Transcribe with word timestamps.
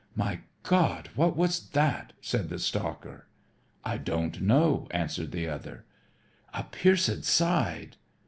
"My 0.15 0.39
God, 0.63 1.11
what 1.13 1.37
was 1.37 1.69
that?" 1.73 2.13
said 2.21 2.49
the 2.49 2.57
stalker. 2.57 3.27
"I 3.85 3.99
don't 3.99 4.41
know," 4.41 4.87
answered 4.89 5.31
the 5.31 5.47
other. 5.47 5.85
"A 6.55 6.63
pierced 6.63 7.23
side!" 7.23 7.97